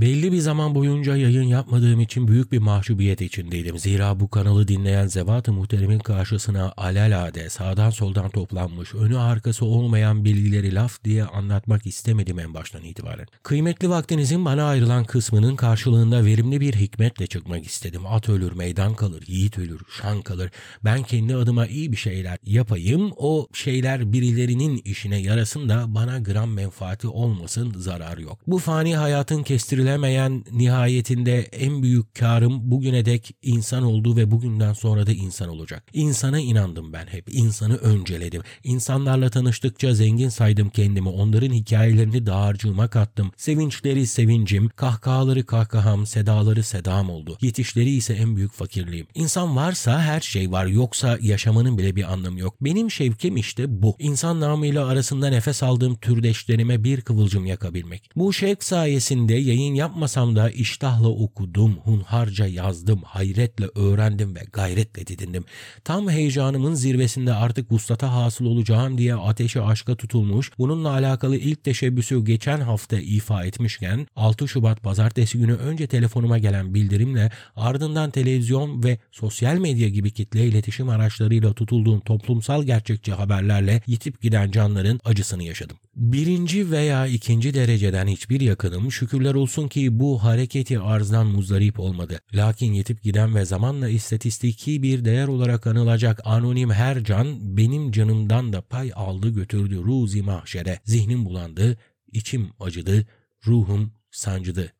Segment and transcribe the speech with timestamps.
[0.00, 3.78] Belli bir zaman boyunca yayın yapmadığım için büyük bir mahcubiyet içindeydim.
[3.78, 10.74] Zira bu kanalı dinleyen zevat-ı muhteremin karşısına alelade sağdan soldan toplanmış, önü arkası olmayan bilgileri
[10.74, 13.26] laf diye anlatmak istemedim en baştan itibaren.
[13.42, 18.06] Kıymetli vaktinizin bana ayrılan kısmının karşılığında verimli bir hikmetle çıkmak istedim.
[18.06, 20.50] At ölür, meydan kalır, yiğit ölür, şan kalır.
[20.84, 26.50] Ben kendi adıma iyi bir şeyler yapayım, o şeyler birilerinin işine yarasın da bana gram
[26.50, 28.38] menfaati olmasın, zarar yok.
[28.46, 29.42] Bu fani hayatın
[29.88, 35.84] kestirilemeyen nihayetinde en büyük karım bugüne dek insan oldu ve bugünden sonra da insan olacak.
[35.92, 38.42] İnsana inandım ben hep, insanı önceledim.
[38.64, 43.30] İnsanlarla tanıştıkça zengin saydım kendimi, onların hikayelerini dağarcığıma kattım.
[43.36, 47.38] Sevinçleri sevincim, kahkahaları kahkaham, sedaları sedam oldu.
[47.40, 49.06] Yetişleri ise en büyük fakirliğim.
[49.14, 52.54] İnsan varsa her şey var, yoksa yaşamanın bile bir anlamı yok.
[52.60, 53.96] Benim şevkim işte bu.
[53.98, 58.10] İnsan namıyla arasında nefes aldığım türdeşlerime bir kıvılcım yakabilmek.
[58.16, 65.44] Bu şevk sayesinde yayın yapmasam da iştahla okudum, hunharca yazdım, hayretle öğrendim ve gayretle didindim.
[65.84, 72.24] Tam heyecanımın zirvesinde artık vuslata hasıl olacağım diye ateşi aşka tutulmuş, bununla alakalı ilk teşebbüsü
[72.24, 78.98] geçen hafta ifa etmişken 6 Şubat pazartesi günü önce telefonuma gelen bildirimle ardından televizyon ve
[79.12, 85.76] sosyal medya gibi kitle iletişim araçlarıyla tutulduğum toplumsal gerçekçi haberlerle yitip giden canların acısını yaşadım.
[85.96, 92.20] Birinci veya ikinci dereceden hiçbir yakınım şükürler olsun ki bu hareketi arzdan muzdarip olmadı.
[92.34, 98.52] Lakin yetip giden ve zamanla istatistiki bir değer olarak anılacak anonim her can benim canımdan
[98.52, 100.80] da pay aldı götürdü ruzi mahşere.
[100.84, 101.78] Zihnim bulandı,
[102.12, 103.06] içim acıdı,
[103.46, 104.72] ruhum sancıdı.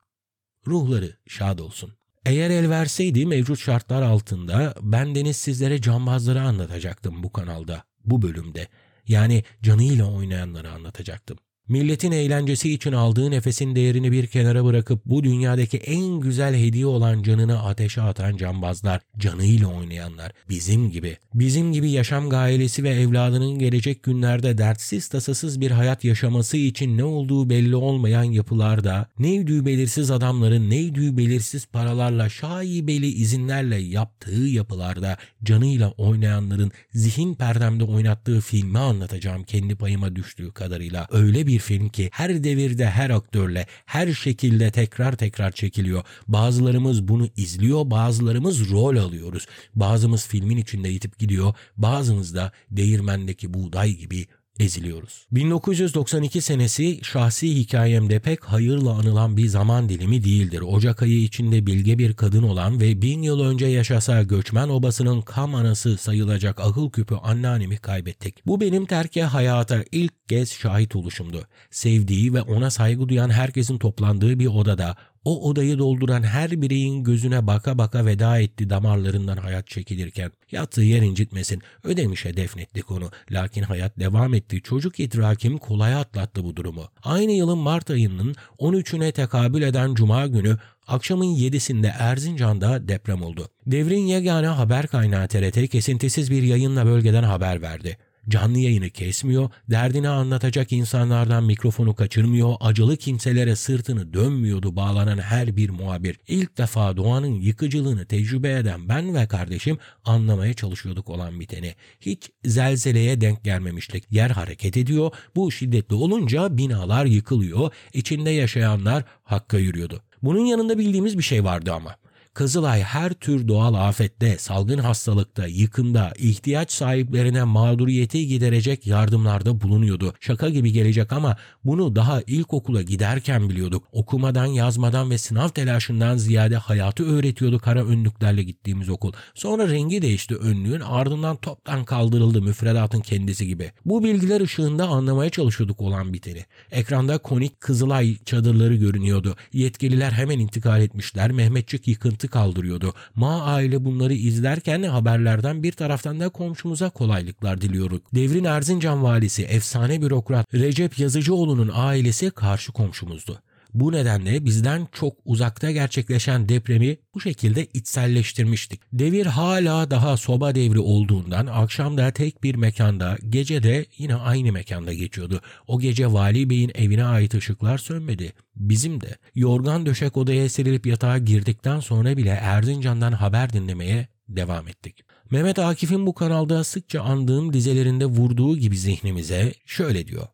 [0.67, 1.93] Ruhları şad olsun.
[2.27, 8.69] Eğer el verseydi mevcut şartlar altında bendeniz sizlere cambazları anlatacaktım bu kanalda, bu bölümde.
[9.07, 11.39] Yani canıyla oynayanları anlatacaktım.
[11.69, 17.23] Milletin eğlencesi için aldığı nefesin değerini bir kenara bırakıp bu dünyadaki en güzel hediye olan
[17.23, 24.03] canını ateşe atan cambazlar, canıyla oynayanlar, bizim gibi, bizim gibi yaşam gailesi ve evladının gelecek
[24.03, 30.71] günlerde dertsiz tasasız bir hayat yaşaması için ne olduğu belli olmayan yapılarda, neydi belirsiz adamların
[30.71, 39.77] neydi belirsiz paralarla şaibeli izinlerle yaptığı yapılarda canıyla oynayanların zihin perdemde oynattığı filmi anlatacağım kendi
[39.77, 41.07] payıma düştüğü kadarıyla.
[41.11, 46.05] Öyle bir film ki her devirde her aktörle her şekilde tekrar tekrar çekiliyor.
[46.29, 49.47] Bazılarımız bunu izliyor, bazılarımız rol alıyoruz.
[49.75, 54.27] Bazımız filmin içinde yitip gidiyor, bazımız da değirmendeki buğday gibi
[54.61, 55.27] eziliyoruz.
[55.33, 60.61] 1992 senesi şahsi hikayemde pek hayırla anılan bir zaman dilimi değildir.
[60.61, 65.55] Ocak ayı içinde bilge bir kadın olan ve bin yıl önce yaşasa göçmen obasının kam
[65.55, 68.47] anası sayılacak akıl küpü anneannemi kaybettik.
[68.47, 71.47] Bu benim terke hayata ilk kez şahit oluşumdu.
[71.71, 74.97] Sevdiği ve ona saygı duyan herkesin toplandığı bir odada
[75.29, 80.31] o odayı dolduran her bireyin gözüne baka baka veda etti damarlarından hayat çekilirken.
[80.51, 81.63] Yattığı yer incitmesin.
[81.85, 83.11] Ödemişe defnettik onu.
[83.31, 84.63] Lakin hayat devam etti.
[84.63, 86.89] Çocuk idrakim kolay atlattı bu durumu.
[87.03, 90.57] Aynı yılın Mart ayının 13'üne tekabül eden Cuma günü
[90.89, 93.49] Akşamın 7'sinde Erzincan'da deprem oldu.
[93.67, 97.99] Devrin yegane haber kaynağı TRT kesintisiz bir yayınla bölgeden haber verdi.
[98.29, 105.71] Canlı yayını kesmiyor, derdini anlatacak insanlardan mikrofonu kaçırmıyor, acılı kimselere sırtını dönmüyordu bağlanan her bir
[105.71, 106.21] muhabir.
[106.29, 111.75] İlk defa doğanın yıkıcılığını tecrübe eden ben ve kardeşim anlamaya çalışıyorduk olan biteni.
[112.01, 114.05] Hiç zelzeleye denk gelmemiştik.
[114.11, 120.03] Yer hareket ediyor, bu şiddetli olunca binalar yıkılıyor, içinde yaşayanlar hakka yürüyordu.
[120.23, 121.97] Bunun yanında bildiğimiz bir şey vardı ama.
[122.39, 130.15] Kızılay her tür doğal afette, salgın hastalıkta, yıkımda, ihtiyaç sahiplerine mağduriyeti giderecek yardımlarda bulunuyordu.
[130.21, 133.85] Şaka gibi gelecek ama bunu daha ilkokula giderken biliyorduk.
[133.93, 139.13] Okumadan, yazmadan ve sınav telaşından ziyade hayatı öğretiyordu kara önlüklerle gittiğimiz okul.
[139.35, 143.73] Sonra rengi değişti önlüğün ardından toptan kaldırıldı müfredatın kendisi gibi.
[143.85, 146.45] Bu bilgiler ışığında anlamaya çalışıyorduk olan biteni.
[146.71, 149.37] Ekranda konik Kızılay çadırları görünüyordu.
[149.53, 151.33] Yetkililer hemen intikal etmişler.
[151.33, 152.95] Mehmetçik yıkıntı kaldırıyordu.
[153.15, 158.01] Ma aile bunları izlerken haberlerden bir taraftan da komşumuza kolaylıklar diliyoruz.
[158.15, 163.41] Devrin Erzincan valisi efsane bürokrat Recep Yazıcıoğlu'nun ailesi karşı komşumuzdu.
[163.75, 168.81] Bu nedenle bizden çok uzakta gerçekleşen depremi bu şekilde içselleştirmiştik.
[168.93, 174.95] Devir hala daha soba devri olduğundan akşamda tek bir mekanda, gece de yine aynı mekanda
[174.95, 175.41] geçiyordu.
[175.67, 178.33] O gece Vali Bey'in evine ait ışıklar sönmedi.
[178.57, 185.05] Bizim de yorgan döşek odaya serilip yatağa girdikten sonra bile Erzincan'dan haber dinlemeye devam ettik.
[185.31, 190.27] Mehmet Akif'in bu kanalda sıkça andığım dizelerinde vurduğu gibi zihnimize şöyle diyor.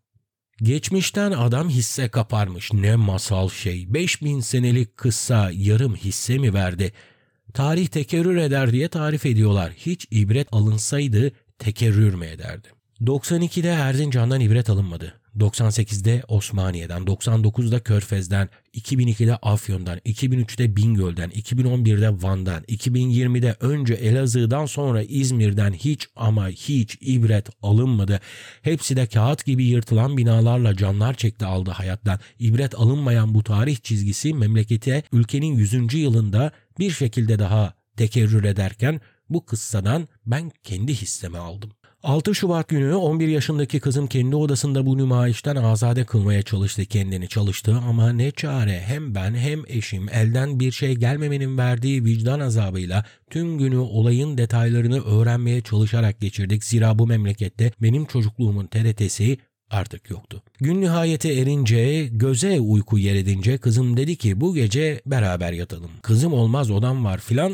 [0.63, 2.73] Geçmişten adam hisse kaparmış.
[2.73, 3.95] Ne masal şey.
[3.95, 6.93] 5000 senelik kıssa yarım hisse mi verdi?
[7.55, 9.73] Tarih tekerrür eder diye tarif ediyorlar.
[9.77, 12.69] Hiç ibret alınsaydı tekerrür mü ederdi?
[13.01, 15.21] 92'de Erzincan'dan ibret alınmadı.
[15.39, 25.73] 98'de Osmaniye'den, 99'da Körfez'den, 2002'de Afyon'dan, 2003'te Bingöl'den, 2011'de Van'dan, 2020'de önce Elazığ'dan sonra İzmir'den
[25.73, 28.21] hiç ama hiç ibret alınmadı.
[28.63, 32.19] Hepsi de kağıt gibi yırtılan binalarla canlar çekti aldı hayattan.
[32.39, 35.95] İbret alınmayan bu tarih çizgisi memlekete ülkenin 100.
[35.95, 41.71] yılında bir şekilde daha tekerrür ederken bu kıssadan ben kendi hissemi aldım.
[42.05, 47.81] 6 Şubat günü 11 yaşındaki kızım kendi odasında bu nümayişten azade kılmaya çalıştı kendini çalıştı
[47.89, 53.59] ama ne çare hem ben hem eşim elden bir şey gelmemenin verdiği vicdan azabıyla tüm
[53.59, 56.65] günü olayın detaylarını öğrenmeye çalışarak geçirdik.
[56.65, 59.39] Zira bu memlekette benim çocukluğumun TRT'si
[59.71, 60.43] artık yoktu.
[60.61, 65.91] Gün nihayete erince, göze uyku yer edince kızım dedi ki bu gece beraber yatalım.
[66.03, 67.53] Kızım olmaz odam var filan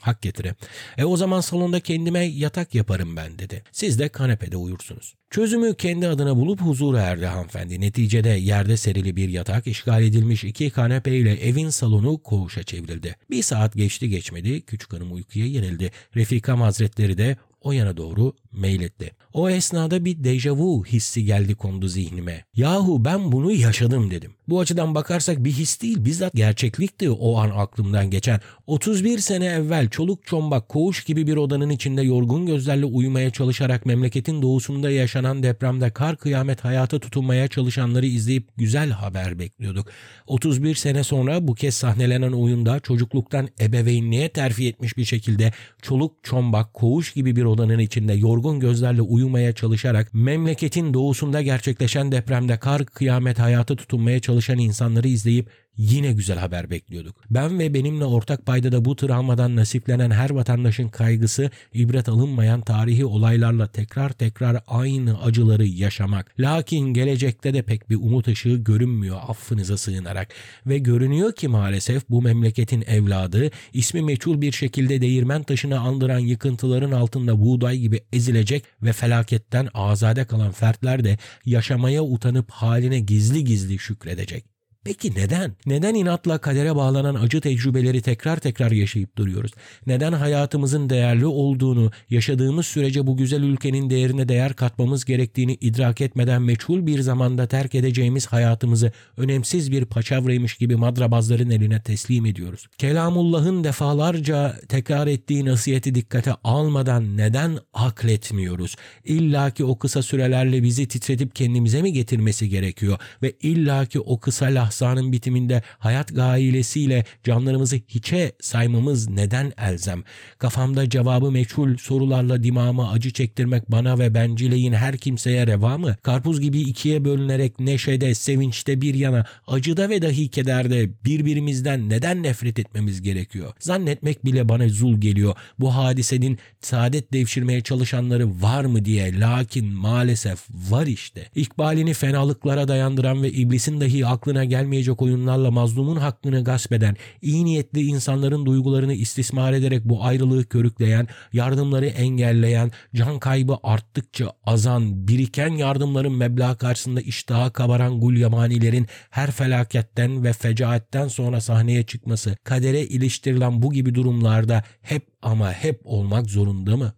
[0.00, 0.54] hak getire.
[0.98, 3.62] E o zaman salonda kendime yatak yaparım ben dedi.
[3.72, 5.14] Siz de kanepede uyursunuz.
[5.30, 7.80] Çözümü kendi adına bulup huzura erdi hanımefendi.
[7.80, 13.16] Neticede yerde serili bir yatak, işgal edilmiş iki kanepe ile evin salonu koğuşa çevrildi.
[13.30, 15.90] Bir saat geçti geçmedi, küçük hanım uykuya yenildi.
[16.16, 17.36] Refikam Hazretleri de
[17.68, 19.10] o yana doğru meyletti.
[19.32, 22.44] O esnada bir dejavu hissi geldi kondu zihnime.
[22.54, 24.32] Yahu ben bunu yaşadım dedim.
[24.48, 28.40] Bu açıdan bakarsak bir his değil bizzat gerçeklikti o an aklımdan geçen.
[28.66, 34.42] 31 sene evvel çoluk çombak koğuş gibi bir odanın içinde yorgun gözlerle uyumaya çalışarak memleketin
[34.42, 39.88] doğusunda yaşanan depremde kar kıyamet hayata tutunmaya çalışanları izleyip güzel haber bekliyorduk.
[40.26, 46.74] 31 sene sonra bu kez sahnelenen oyunda çocukluktan ebeveynliğe terfi etmiş bir şekilde çoluk çombak
[46.74, 53.38] koğuş gibi bir odanın içinde yorgun gözlerle uyumaya çalışarak memleketin doğusunda gerçekleşen depremde kar kıyamet
[53.38, 57.16] hayata tutunmaya çalışan insanları izleyip yine güzel haber bekliyorduk.
[57.30, 63.66] Ben ve benimle ortak paydada bu travmadan nasiplenen her vatandaşın kaygısı ibret alınmayan tarihi olaylarla
[63.66, 66.40] tekrar tekrar aynı acıları yaşamak.
[66.40, 70.28] Lakin gelecekte de pek bir umut ışığı görünmüyor affınıza sığınarak.
[70.66, 76.92] Ve görünüyor ki maalesef bu memleketin evladı ismi meçhul bir şekilde değirmen taşını andıran yıkıntıların
[76.92, 83.78] altında buğday gibi ezilecek ve felaketten azade kalan fertler de yaşamaya utanıp haline gizli gizli
[83.78, 84.57] şükredecek.
[84.88, 85.52] Peki neden?
[85.66, 89.52] Neden inatla kadere bağlanan acı tecrübeleri tekrar tekrar yaşayıp duruyoruz?
[89.86, 96.42] Neden hayatımızın değerli olduğunu, yaşadığımız sürece bu güzel ülkenin değerine değer katmamız gerektiğini idrak etmeden
[96.42, 102.66] meçhul bir zamanda terk edeceğimiz hayatımızı önemsiz bir paçavraymış gibi madrabazların eline teslim ediyoruz?
[102.78, 108.76] Kelamullah'ın defalarca tekrar ettiği nasihati dikkate almadan neden akletmiyoruz?
[109.04, 112.98] İlla ki o kısa sürelerle bizi titretip kendimize mi getirmesi gerekiyor?
[113.22, 120.04] Ve illa ki o kısa lahza ihsanın bitiminde hayat gailesiyle canlarımızı hiçe saymamız neden elzem?
[120.38, 125.96] Kafamda cevabı meçhul sorularla dimağıma acı çektirmek bana ve bencileyin her kimseye reva mı?
[126.02, 132.58] Karpuz gibi ikiye bölünerek neşede, sevinçte bir yana, acıda ve dahi kederde birbirimizden neden nefret
[132.58, 133.52] etmemiz gerekiyor?
[133.60, 135.34] Zannetmek bile bana zul geliyor.
[135.58, 139.20] Bu hadisenin saadet devşirmeye çalışanları var mı diye.
[139.20, 141.30] Lakin maalesef var işte.
[141.34, 147.44] İkbalini fenalıklara dayandıran ve iblisin dahi aklına gel gelmeyecek oyunlarla mazlumun hakkını gasp eden, iyi
[147.44, 155.50] niyetli insanların duygularını istismar ederek bu ayrılığı körükleyen, yardımları engelleyen, can kaybı arttıkça azan, biriken
[155.50, 163.62] yardımların meblağ karşısında iştaha kabaran gulyamanilerin her felaketten ve fecaatten sonra sahneye çıkması, kadere iliştirilen
[163.62, 166.92] bu gibi durumlarda hep ama hep olmak zorunda mı?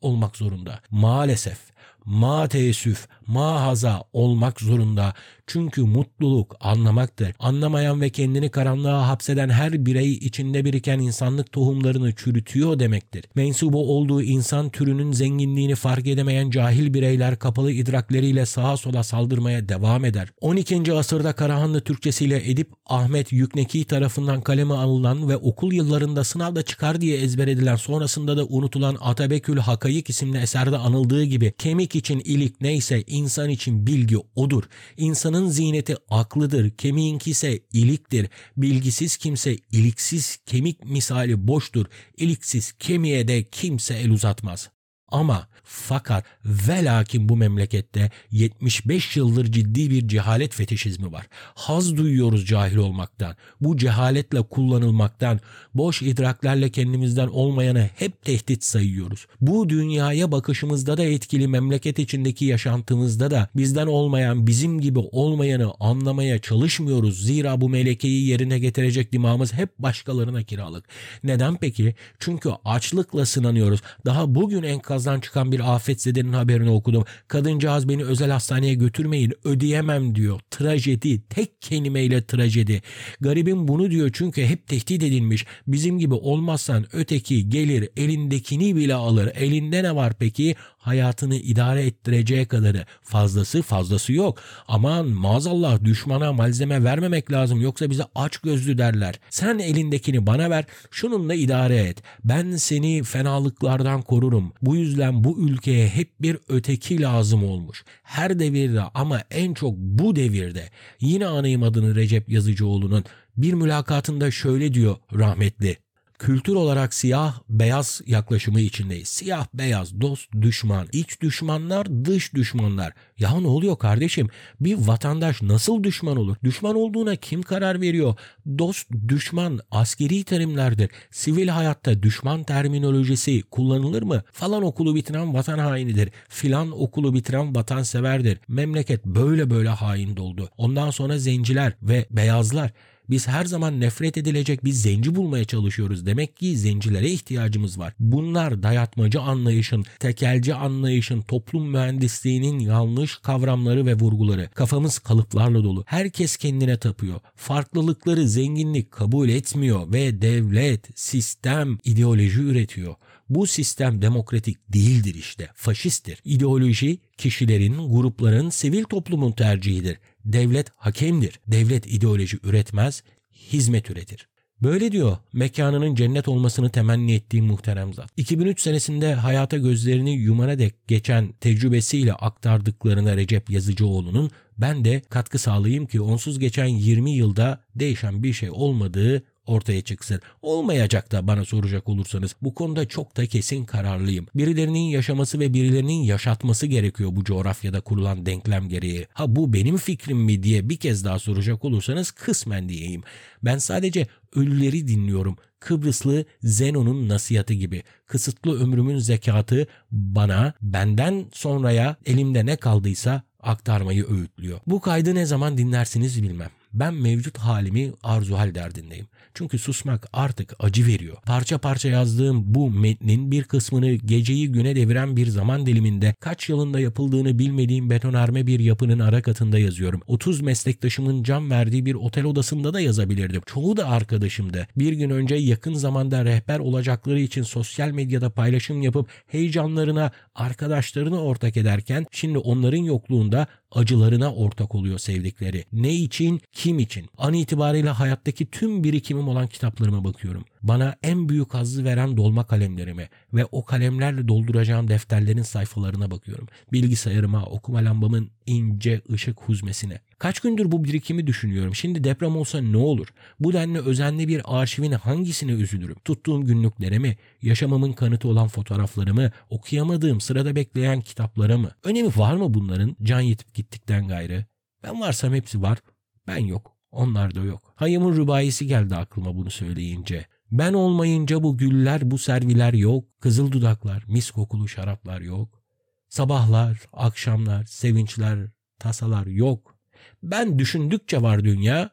[0.00, 0.80] Olmak zorunda.
[0.90, 1.72] Maalesef
[2.04, 5.14] ma teessüf, ma haza olmak zorunda.
[5.46, 7.32] Çünkü mutluluk anlamaktır.
[7.38, 13.24] Anlamayan ve kendini karanlığa hapseden her birey içinde biriken insanlık tohumlarını çürütüyor demektir.
[13.34, 20.04] Mensubu olduğu insan türünün zenginliğini fark edemeyen cahil bireyler kapalı idrakleriyle sağa sola saldırmaya devam
[20.04, 20.28] eder.
[20.40, 20.92] 12.
[20.92, 27.18] asırda Karahanlı Türkçesiyle Edip Ahmet Yükneki tarafından kaleme alınan ve okul yıllarında sınavda çıkar diye
[27.18, 33.02] ezber edilen sonrasında da unutulan Atabekül Hakayık isimli eserde anıldığı gibi kemik için ilik neyse
[33.12, 34.64] insan için bilgi odur.
[34.96, 38.28] İnsanın ziyneti aklıdır, kemiğinki ise iliktir.
[38.56, 41.86] Bilgisiz kimse iliksiz kemik misali boştur.
[42.16, 44.70] İliksiz kemiğe de kimse el uzatmaz.
[45.12, 51.26] Ama fakat ve lakin bu memlekette 75 yıldır ciddi bir cehalet fetişizmi var.
[51.54, 53.36] Haz duyuyoruz cahil olmaktan.
[53.60, 55.40] Bu cehaletle kullanılmaktan,
[55.74, 59.26] boş idraklerle kendimizden olmayanı hep tehdit sayıyoruz.
[59.40, 66.38] Bu dünyaya bakışımızda da etkili memleket içindeki yaşantımızda da bizden olmayan, bizim gibi olmayanı anlamaya
[66.38, 67.26] çalışmıyoruz.
[67.26, 70.84] Zira bu melekeyi yerine getirecek dimağımız hep başkalarına kiralık.
[71.24, 71.94] Neden peki?
[72.18, 73.80] Çünkü açlıkla sınanıyoruz.
[74.04, 74.62] Daha bugün
[75.02, 77.04] enkazdan çıkan bir afetzedenin haberini okudum.
[77.28, 80.40] Kadıncağız beni özel hastaneye götürmeyin ödeyemem diyor.
[80.50, 82.82] Trajedi tek kelimeyle trajedi.
[83.20, 85.46] Garibim bunu diyor çünkü hep tehdit edilmiş.
[85.66, 89.30] Bizim gibi olmazsan öteki gelir elindekini bile alır.
[89.34, 90.56] Elinde ne var peki?
[90.82, 92.86] Hayatını idare ettireceği kadarı.
[93.02, 94.38] Fazlası fazlası yok.
[94.68, 99.20] Aman maazallah düşmana malzeme vermemek lazım yoksa bize aç gözlü derler.
[99.30, 102.02] Sen elindekini bana ver şununla idare et.
[102.24, 104.52] Ben seni fenalıklardan korurum.
[104.62, 107.84] Bu yüzden bu ülkeye hep bir öteki lazım olmuş.
[108.02, 110.70] Her devirde ama en çok bu devirde.
[111.00, 113.04] Yine anayım adını Recep Yazıcıoğlu'nun
[113.36, 115.76] bir mülakatında şöyle diyor rahmetli
[116.22, 119.08] kültür olarak siyah beyaz yaklaşımı içindeyiz.
[119.08, 122.92] Siyah beyaz, dost düşman, iç düşmanlar, dış düşmanlar.
[123.18, 124.28] Ya ne oluyor kardeşim?
[124.60, 126.36] Bir vatandaş nasıl düşman olur?
[126.44, 128.14] Düşman olduğuna kim karar veriyor?
[128.58, 130.90] Dost, düşman askeri terimlerdir.
[131.10, 134.22] Sivil hayatta düşman terminolojisi kullanılır mı?
[134.32, 136.10] Falan okulu bitiren vatan hainidir.
[136.28, 138.38] Filan okulu bitiren vatanseverdir.
[138.48, 140.48] Memleket böyle böyle hain doldu.
[140.56, 142.70] Ondan sonra zenciler ve beyazlar
[143.12, 146.06] biz her zaman nefret edilecek bir zenci bulmaya çalışıyoruz.
[146.06, 147.94] Demek ki zencilere ihtiyacımız var.
[148.00, 154.48] Bunlar dayatmacı anlayışın, tekelci anlayışın, toplum mühendisliğinin yanlış kavramları ve vurguları.
[154.54, 155.84] Kafamız kalıplarla dolu.
[155.86, 157.20] Herkes kendine tapıyor.
[157.36, 162.94] Farklılıkları zenginlik kabul etmiyor ve devlet, sistem, ideoloji üretiyor.
[163.34, 166.18] Bu sistem demokratik değildir işte, faşisttir.
[166.24, 169.98] İdeoloji kişilerin, grupların, sivil toplumun tercihidir.
[170.24, 171.40] Devlet hakemdir.
[171.46, 173.02] Devlet ideoloji üretmez,
[173.32, 174.28] hizmet üretir.
[174.62, 178.10] Böyle diyor mekanının cennet olmasını temenni ettiğim muhterem zat.
[178.16, 185.86] 2003 senesinde hayata gözlerini yumana dek geçen tecrübesiyle aktardıklarına Recep Yazıcıoğlu'nun ben de katkı sağlayayım
[185.86, 190.20] ki onsuz geçen 20 yılda değişen bir şey olmadığı ortaya çıksın.
[190.42, 194.26] Olmayacak da bana soracak olursanız bu konuda çok da kesin kararlıyım.
[194.34, 199.06] Birilerinin yaşaması ve birilerinin yaşatması gerekiyor bu coğrafyada kurulan denklem gereği.
[199.12, 203.02] Ha bu benim fikrim mi diye bir kez daha soracak olursanız kısmen diyeyim.
[203.42, 205.36] Ben sadece ölüleri dinliyorum.
[205.60, 207.82] Kıbrıslı Zenon'un nasihatı gibi.
[208.06, 214.60] Kısıtlı ömrümün zekatı bana benden sonraya elimde ne kaldıysa aktarmayı öğütlüyor.
[214.66, 216.50] Bu kaydı ne zaman dinlersiniz bilmem.
[216.74, 219.06] Ben mevcut halimi arzu hal derdindeyim.
[219.34, 221.16] Çünkü susmak artık acı veriyor.
[221.26, 226.80] Parça parça yazdığım bu metnin bir kısmını geceyi güne deviren bir zaman diliminde kaç yılında
[226.80, 230.00] yapıldığını bilmediğim betonarme bir yapının ara katında yazıyorum.
[230.06, 233.42] 30 meslektaşımın cam verdiği bir otel odasında da yazabilirdim.
[233.46, 234.66] Çoğu da arkadaşımdı.
[234.76, 241.56] Bir gün önce yakın zamanda rehber olacakları için sosyal medyada paylaşım yapıp heyecanlarına arkadaşlarını ortak
[241.56, 245.64] ederken şimdi onların yokluğunda acılarına ortak oluyor sevdikleri.
[245.72, 247.06] Ne için, kim için?
[247.18, 250.44] An itibariyle hayattaki tüm birikimim olan kitaplarıma bakıyorum.
[250.62, 256.48] Bana en büyük hazzı veren dolma kalemlerime ve o kalemlerle dolduracağım defterlerin sayfalarına bakıyorum.
[256.72, 260.00] Bilgisayarıma, okuma lambamın ince ışık huzmesine.
[260.18, 261.74] Kaç gündür bu birikimi düşünüyorum.
[261.74, 263.08] Şimdi deprem olsa ne olur?
[263.40, 265.96] Bu denli özenli bir arşivin hangisine üzülürüm?
[266.04, 267.16] Tuttuğum günlüklere mi?
[267.42, 269.30] Yaşamamın kanıtı olan fotoğraflarımı?
[269.50, 271.70] Okuyamadığım, sırada bekleyen kitaplara mı?
[271.84, 274.44] Önemi var mı bunların can yetip gittikten gayrı?
[274.82, 275.78] Ben varsam hepsi var.
[276.26, 276.76] Ben yok.
[276.92, 277.72] Onlar da yok.
[277.74, 280.26] Hayım'ın rübayisi geldi aklıma bunu söyleyince.
[280.52, 283.04] Ben olmayınca bu güller, bu serviler yok.
[283.20, 285.62] Kızıl dudaklar, mis kokulu şaraplar yok.
[286.08, 289.76] Sabahlar, akşamlar, sevinçler, tasalar yok.
[290.22, 291.90] Ben düşündükçe var dünya.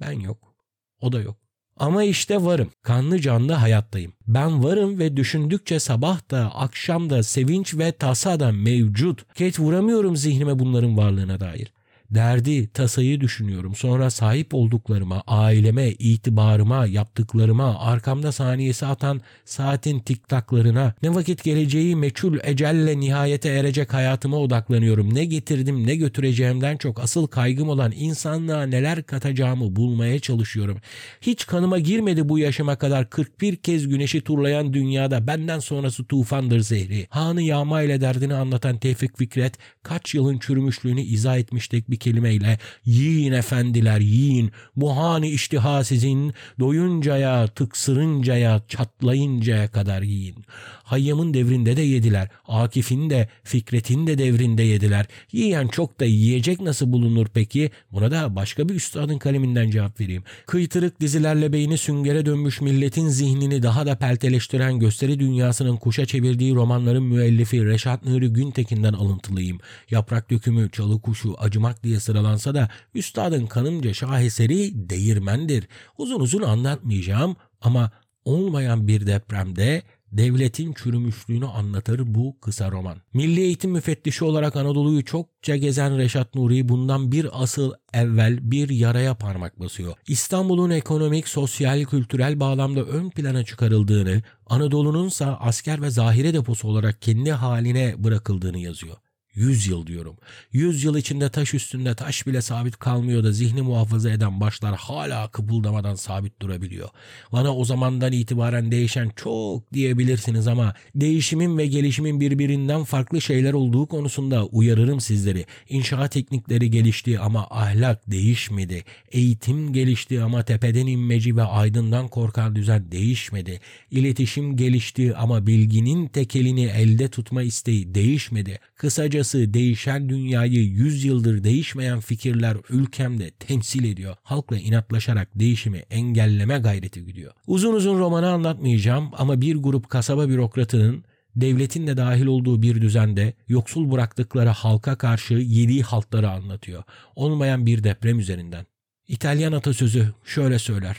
[0.00, 0.54] Ben yok.
[1.00, 1.36] O da yok.
[1.76, 2.70] Ama işte varım.
[2.82, 4.12] Kanlı canlı hayattayım.
[4.26, 9.34] Ben varım ve düşündükçe sabah da akşam da sevinç ve tasa da mevcut.
[9.34, 11.75] Ket vuramıyorum zihnime bunların varlığına dair
[12.10, 13.74] derdi, tasayı düşünüyorum.
[13.74, 22.38] Sonra sahip olduklarıma, aileme, itibarıma, yaptıklarıma, arkamda saniyesi atan saatin tiktaklarına, ne vakit geleceği meçhul
[22.44, 25.14] ecelle nihayete erecek hayatıma odaklanıyorum.
[25.14, 30.78] Ne getirdim, ne götüreceğimden çok asıl kaygım olan insanlığa neler katacağımı bulmaya çalışıyorum.
[31.20, 37.06] Hiç kanıma girmedi bu yaşıma kadar 41 kez güneşi turlayan dünyada benden sonrası tufandır zehri.
[37.10, 42.58] Hanı yağma ile derdini anlatan Tevfik Fikret kaç yılın çürümüşlüğünü izah etmiştik bir bir kelimeyle
[42.84, 50.36] yiyin efendiler yiyin bu hani iştiha sizin doyuncaya tıksırıncaya çatlayıncaya kadar yiyin.
[50.84, 52.28] Hayyam'ın devrinde de yediler.
[52.48, 55.06] Akif'in de Fikret'in de devrinde yediler.
[55.32, 57.70] Yiyen çok da yiyecek nasıl bulunur peki?
[57.92, 60.22] Buna da başka bir üstadın kaleminden cevap vereyim.
[60.46, 67.02] Kıytırık dizilerle beyni süngere dönmüş milletin zihnini daha da pelteleştiren gösteri dünyasının kuşa çevirdiği romanların
[67.02, 69.58] müellifi Reşat Nuri Güntekin'den alıntılıyım.
[69.90, 75.68] Yaprak dökümü, çalı kuşu, acımak diye sıralansa da üstadın kanımca şaheseri değirmendir.
[75.98, 77.90] Uzun uzun anlatmayacağım ama
[78.24, 82.96] olmayan bir depremde devletin çürümüşlüğünü anlatır bu kısa roman.
[83.14, 89.14] Milli Eğitim Müfettişi olarak Anadolu'yu çokça gezen Reşat Nuri bundan bir asıl evvel bir yaraya
[89.14, 89.94] parmak basıyor.
[90.08, 97.32] İstanbul'un ekonomik, sosyal, kültürel bağlamda ön plana çıkarıldığını, Anadolu'nunsa asker ve zahire deposu olarak kendi
[97.32, 98.96] haline bırakıldığını yazıyor.
[99.36, 100.16] 100 yıl diyorum.
[100.52, 105.30] 100 yıl içinde taş üstünde taş bile sabit kalmıyor da zihni muhafaza eden başlar hala
[105.30, 106.88] kıpıldamadan sabit durabiliyor.
[107.32, 113.86] Bana o zamandan itibaren değişen çok diyebilirsiniz ama değişimin ve gelişimin birbirinden farklı şeyler olduğu
[113.86, 115.46] konusunda uyarırım sizleri.
[115.68, 118.84] İnşaat teknikleri gelişti ama ahlak değişmedi.
[119.12, 123.60] Eğitim gelişti ama tepeden inmeci ve aydından korkan düzen değişmedi.
[123.90, 128.58] İletişim gelişti ama bilginin tekelini elde tutma isteği değişmedi.
[128.76, 134.16] Kısaca Kısacası değişen dünyayı 100 yıldır değişmeyen fikirler ülkemde temsil ediyor.
[134.22, 137.32] Halkla inatlaşarak değişimi engelleme gayreti gidiyor.
[137.46, 141.04] Uzun uzun romanı anlatmayacağım ama bir grup kasaba bürokratının
[141.36, 146.82] devletin de dahil olduğu bir düzende yoksul bıraktıkları halka karşı yediği haltları anlatıyor.
[147.16, 148.66] Olmayan bir deprem üzerinden.
[149.08, 150.96] İtalyan atasözü şöyle söyler.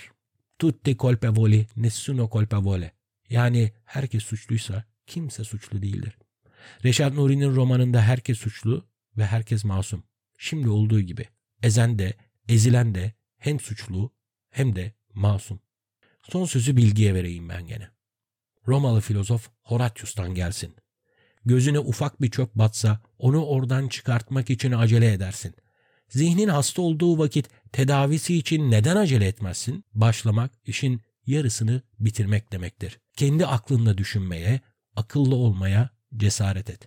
[0.59, 2.91] Tutti colpevoli, nessuno colpevole.
[3.29, 6.17] Yani herkes suçluysa kimse suçlu değildir.
[6.85, 8.87] Reşat Nuri'nin romanında herkes suçlu
[9.17, 10.03] ve herkes masum.
[10.37, 11.25] Şimdi olduğu gibi.
[11.63, 12.13] Ezen de,
[12.49, 14.11] ezilen de hem suçlu
[14.49, 15.59] hem de masum.
[16.29, 17.89] Son sözü bilgiye vereyim ben gene.
[18.67, 20.75] Romalı filozof Horatius'tan gelsin.
[21.45, 25.55] Gözüne ufak bir çöp batsa onu oradan çıkartmak için acele edersin.
[26.09, 29.85] Zihnin hasta olduğu vakit tedavisi için neden acele etmezsin?
[29.93, 32.99] Başlamak işin yarısını bitirmek demektir.
[33.13, 34.61] Kendi aklınla düşünmeye,
[34.95, 36.85] akıllı olmaya cesaret et.